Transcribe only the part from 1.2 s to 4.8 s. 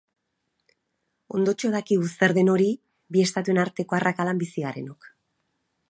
Ondotxo dakigu zer den hori, bi estatuen arteko arrakalan bizi